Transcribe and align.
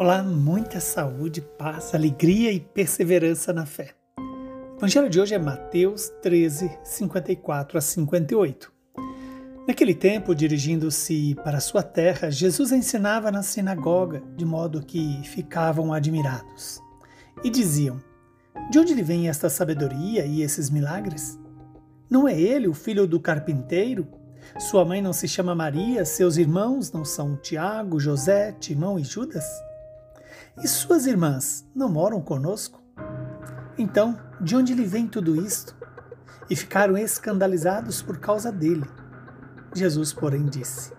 Olá, 0.00 0.22
muita 0.22 0.78
saúde, 0.78 1.40
paz, 1.40 1.92
alegria 1.92 2.52
e 2.52 2.60
perseverança 2.60 3.52
na 3.52 3.66
fé. 3.66 3.96
O 4.16 4.76
evangelho 4.76 5.10
de 5.10 5.20
hoje 5.20 5.34
é 5.34 5.38
Mateus 5.40 6.08
13, 6.22 6.70
54 6.84 7.76
a 7.76 7.80
58. 7.80 8.72
Naquele 9.66 9.96
tempo, 9.96 10.36
dirigindo-se 10.36 11.34
para 11.42 11.58
sua 11.58 11.82
terra, 11.82 12.30
Jesus 12.30 12.70
ensinava 12.70 13.32
na 13.32 13.42
sinagoga, 13.42 14.22
de 14.36 14.44
modo 14.44 14.86
que 14.86 15.20
ficavam 15.24 15.92
admirados. 15.92 16.80
E 17.42 17.50
diziam: 17.50 18.00
De 18.70 18.78
onde 18.78 18.94
lhe 18.94 19.02
vem 19.02 19.28
esta 19.28 19.50
sabedoria 19.50 20.24
e 20.24 20.42
esses 20.42 20.70
milagres? 20.70 21.36
Não 22.08 22.28
é 22.28 22.40
ele 22.40 22.68
o 22.68 22.72
filho 22.72 23.04
do 23.04 23.18
carpinteiro? 23.18 24.06
Sua 24.60 24.84
mãe 24.84 25.02
não 25.02 25.12
se 25.12 25.26
chama 25.26 25.56
Maria, 25.56 26.04
seus 26.04 26.36
irmãos 26.36 26.92
não 26.92 27.04
são 27.04 27.36
Tiago, 27.36 27.98
José, 27.98 28.52
Timão 28.60 28.96
e 28.96 29.02
Judas? 29.02 29.44
E 30.60 30.66
suas 30.66 31.06
irmãs 31.06 31.64
não 31.72 31.88
moram 31.88 32.20
conosco? 32.20 32.82
Então, 33.78 34.18
de 34.40 34.56
onde 34.56 34.74
lhe 34.74 34.84
vem 34.84 35.06
tudo 35.06 35.36
isto? 35.36 35.76
E 36.50 36.56
ficaram 36.56 36.98
escandalizados 36.98 38.02
por 38.02 38.18
causa 38.18 38.50
dele. 38.50 38.84
Jesus, 39.72 40.12
porém, 40.12 40.46
disse: 40.46 40.92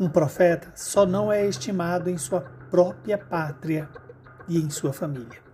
Um 0.00 0.08
profeta 0.08 0.72
só 0.74 1.04
não 1.04 1.30
é 1.30 1.46
estimado 1.46 2.08
em 2.08 2.16
sua 2.16 2.40
própria 2.70 3.18
pátria 3.18 3.86
e 4.48 4.58
em 4.58 4.70
sua 4.70 4.94
família. 4.94 5.44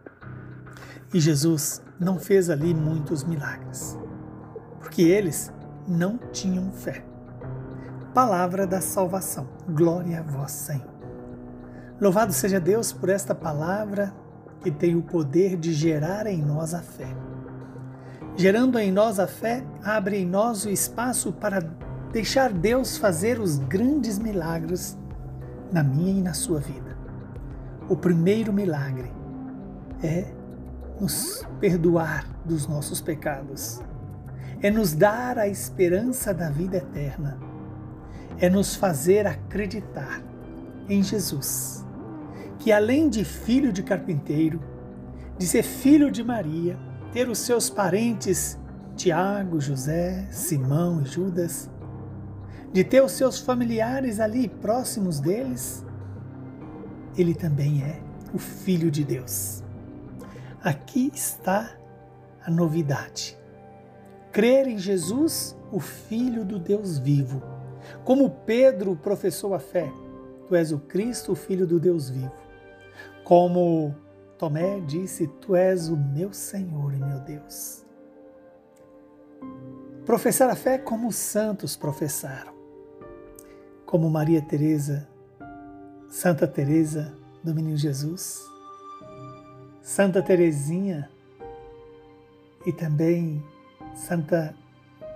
E 1.13 1.19
Jesus 1.19 1.83
não 1.99 2.21
fez 2.21 2.49
ali 2.49 2.73
muitos 2.73 3.25
milagres, 3.25 3.99
porque 4.79 5.03
eles 5.03 5.53
não 5.89 6.17
tinham 6.31 6.71
fé. 6.71 7.05
Palavra 8.15 8.69
da 8.69 8.81
salvação. 8.81 9.49
Glória 9.69 10.21
a 10.21 10.23
vós, 10.23 10.53
Senhor. 10.53 10.92
Louvado 12.03 12.33
seja 12.33 12.59
Deus 12.59 12.93
por 12.93 13.09
esta 13.09 13.33
palavra 13.33 14.13
que 14.61 14.73
tem 14.73 14.97
o 14.97 15.03
poder 15.03 15.57
de 15.57 15.73
gerar 15.73 16.27
em 16.27 16.43
nós 16.43 16.75
a 16.75 16.83
fé. 16.83 17.07
Gerando 18.35 18.77
em 18.77 18.91
nós 18.91 19.21
a 19.21 19.29
fé, 19.29 19.65
abre 19.85 20.17
em 20.17 20.27
nós 20.27 20.65
o 20.65 20.69
espaço 20.69 21.33
para 21.33 21.61
deixar 22.11 22.53
Deus 22.53 22.97
fazer 22.97 23.39
os 23.39 23.57
grandes 23.57 24.19
milagres 24.19 24.99
na 25.71 25.85
minha 25.85 26.11
e 26.11 26.21
na 26.21 26.35
sua 26.35 26.59
vida. 26.59 26.99
O 27.89 27.97
primeiro 27.97 28.53
milagre 28.53 29.13
é 30.03 30.25
nos 31.01 31.47
perdoar 31.61 32.27
dos 32.45 32.67
nossos 32.67 33.01
pecados, 33.01 33.81
é 34.61 34.73
nos 34.73 34.93
dar 34.93 35.39
a 35.39 35.47
esperança 35.47 36.35
da 36.35 36.51
vida 36.51 36.79
eterna, 36.79 37.39
é 38.41 38.51
nos 38.51 38.75
fazer 38.75 39.25
acreditar 39.25 40.21
em 40.89 41.01
Jesus 41.01 41.83
que 42.63 42.71
além 42.71 43.09
de 43.09 43.25
filho 43.25 43.73
de 43.73 43.83
carpinteiro, 43.83 44.61
de 45.37 45.49
ser 45.49 45.65
filho 45.65 46.13
de 46.13 46.23
Maria, 46.23 46.79
ter 47.13 47.29
os 47.29 47.39
seus 47.39 47.69
parentes 47.69 48.57
Tiago, 48.95 49.61
José, 49.61 50.29
Simão 50.31 51.03
e 51.03 51.05
Judas, 51.05 51.69
de 52.73 52.85
ter 52.85 53.03
os 53.03 53.13
seus 53.13 53.41
familiares 53.41 54.21
ali 54.21 54.49
próximos 54.49 55.19
deles, 55.19 55.85
ele 57.19 57.35
também 57.35 57.83
é 57.83 58.01
o 58.33 58.39
Filho 58.39 58.93
de 58.93 59.03
Deus. 59.03 59.65
Aqui 60.63 61.11
está 61.13 61.77
a 62.45 62.51
novidade. 62.51 63.37
Crer 64.31 64.69
em 64.69 64.79
Jesus, 64.79 65.57
o 65.73 65.81
Filho 65.81 66.45
do 66.45 66.61
Deus 66.61 66.97
vivo. 66.97 67.43
Como 68.05 68.31
Pedro 68.31 68.95
professou 68.95 69.53
a 69.53 69.59
fé, 69.59 69.93
tu 70.47 70.55
és 70.55 70.71
o 70.71 70.79
Cristo, 70.79 71.33
o 71.33 71.35
Filho 71.37 71.67
do 71.67 71.81
Deus 71.81 72.09
vivo. 72.09 72.52
Como 73.33 73.97
Tomé 74.37 74.79
disse: 74.81 75.27
Tu 75.27 75.57
és 75.57 75.89
o 75.89 75.97
meu 75.97 76.35
Senhor 76.35 76.93
e 76.93 76.99
meu 76.99 77.19
Deus. 77.21 77.83
Professar 80.05 80.51
a 80.51 80.55
fé 80.55 80.77
como 80.77 81.09
os 81.09 81.17
santos 81.17 81.75
professaram, 81.75 82.53
como 83.87 84.11
Maria 84.11 84.43
Teresa, 84.43 85.09
Santa 86.11 86.47
Teresa 86.47 87.17
do 87.43 87.55
Menino 87.55 87.75
Jesus, 87.75 88.39
Santa 89.81 90.23
Teresinha 90.23 91.09
e 92.67 92.71
também 92.71 93.43
Santa 93.95 94.55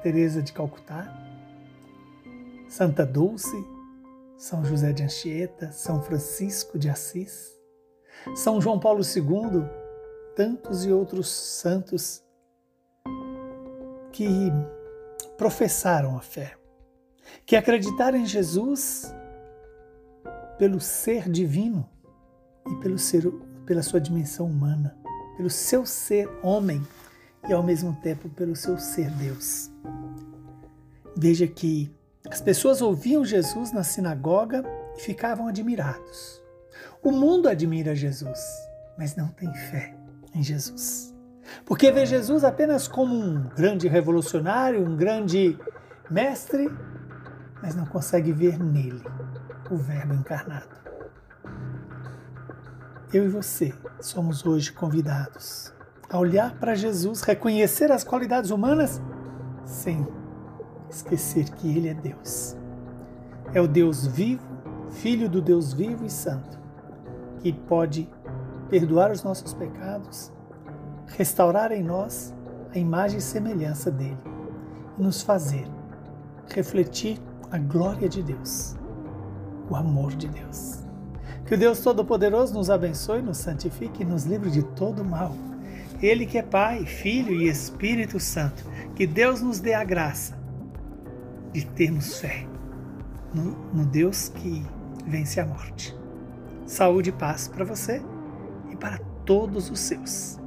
Teresa 0.02 0.40
de 0.40 0.54
Calcutá, 0.54 1.06
Santa 2.66 3.04
Dulce, 3.04 3.62
São 4.38 4.64
José 4.64 4.94
de 4.94 5.02
Anchieta, 5.02 5.70
São 5.70 6.00
Francisco 6.00 6.78
de 6.78 6.88
Assis, 6.88 7.54
são 8.34 8.60
João 8.60 8.78
Paulo 8.78 9.02
II, 9.02 9.64
tantos 10.34 10.84
e 10.84 10.92
outros 10.92 11.28
santos 11.28 12.22
que 14.12 14.50
professaram 15.36 16.16
a 16.16 16.20
fé, 16.20 16.56
que 17.44 17.56
acreditaram 17.56 18.18
em 18.18 18.26
Jesus 18.26 19.14
pelo 20.58 20.80
ser 20.80 21.28
divino 21.28 21.88
e 22.66 22.74
pelo 22.76 22.98
ser, 22.98 23.30
pela 23.66 23.82
sua 23.82 24.00
dimensão 24.00 24.46
humana, 24.46 24.96
pelo 25.36 25.50
seu 25.50 25.84
ser 25.84 26.28
homem 26.42 26.82
e 27.48 27.52
ao 27.52 27.62
mesmo 27.62 27.94
tempo 28.02 28.28
pelo 28.30 28.56
seu 28.56 28.78
ser 28.78 29.10
Deus. 29.12 29.70
Veja 31.16 31.46
que 31.46 31.94
as 32.30 32.40
pessoas 32.40 32.82
ouviam 32.82 33.24
Jesus 33.24 33.72
na 33.72 33.84
sinagoga 33.84 34.64
e 34.96 35.00
ficavam 35.00 35.46
admirados. 35.46 36.42
O 37.06 37.12
mundo 37.12 37.48
admira 37.48 37.94
Jesus, 37.94 38.68
mas 38.98 39.14
não 39.14 39.28
tem 39.28 39.54
fé 39.54 39.94
em 40.34 40.42
Jesus. 40.42 41.14
Porque 41.64 41.92
vê 41.92 42.04
Jesus 42.04 42.42
apenas 42.42 42.88
como 42.88 43.14
um 43.14 43.48
grande 43.54 43.86
revolucionário, 43.86 44.84
um 44.84 44.96
grande 44.96 45.56
mestre, 46.10 46.68
mas 47.62 47.76
não 47.76 47.86
consegue 47.86 48.32
ver 48.32 48.58
nele 48.58 49.04
o 49.70 49.76
Verbo 49.76 50.14
encarnado. 50.14 50.74
Eu 53.12 53.24
e 53.24 53.28
você 53.28 53.72
somos 54.00 54.44
hoje 54.44 54.72
convidados 54.72 55.72
a 56.10 56.18
olhar 56.18 56.58
para 56.58 56.74
Jesus, 56.74 57.22
reconhecer 57.22 57.92
as 57.92 58.02
qualidades 58.02 58.50
humanas, 58.50 59.00
sem 59.64 60.04
esquecer 60.90 61.50
que 61.50 61.68
Ele 61.68 61.88
é 61.88 61.94
Deus. 61.94 62.56
É 63.54 63.60
o 63.60 63.68
Deus 63.68 64.08
vivo, 64.08 64.42
Filho 64.90 65.28
do 65.28 65.40
Deus 65.40 65.72
vivo 65.72 66.04
e 66.04 66.10
santo 66.10 66.65
que 67.46 67.52
pode 67.52 68.08
perdoar 68.68 69.12
os 69.12 69.22
nossos 69.22 69.54
pecados, 69.54 70.32
restaurar 71.06 71.70
em 71.70 71.80
nós 71.80 72.34
a 72.74 72.78
imagem 72.78 73.18
e 73.18 73.22
semelhança 73.22 73.88
dele 73.88 74.18
e 74.98 75.02
nos 75.02 75.22
fazer 75.22 75.64
refletir 76.52 77.20
a 77.52 77.58
glória 77.58 78.08
de 78.08 78.20
Deus, 78.20 78.74
o 79.70 79.76
amor 79.76 80.12
de 80.16 80.26
Deus. 80.26 80.84
Que 81.44 81.54
o 81.54 81.58
Deus 81.58 81.78
Todo-Poderoso 81.78 82.52
nos 82.52 82.68
abençoe, 82.68 83.22
nos 83.22 83.36
santifique 83.36 84.02
e 84.02 84.06
nos 84.06 84.24
livre 84.24 84.50
de 84.50 84.64
todo 84.64 85.04
mal. 85.04 85.32
Ele 86.02 86.26
que 86.26 86.38
é 86.38 86.42
Pai, 86.42 86.84
Filho 86.84 87.32
e 87.32 87.48
Espírito 87.48 88.18
Santo. 88.18 88.64
Que 88.96 89.06
Deus 89.06 89.40
nos 89.40 89.60
dê 89.60 89.72
a 89.72 89.84
graça 89.84 90.36
de 91.52 91.64
termos 91.64 92.18
fé 92.18 92.44
no, 93.32 93.52
no 93.72 93.86
Deus 93.86 94.28
que 94.28 94.66
vence 95.06 95.38
a 95.38 95.46
morte. 95.46 95.95
Saúde 96.66 97.10
e 97.10 97.12
paz 97.12 97.46
para 97.46 97.64
você 97.64 98.02
e 98.70 98.76
para 98.76 98.98
todos 99.24 99.70
os 99.70 99.78
seus. 99.78 100.45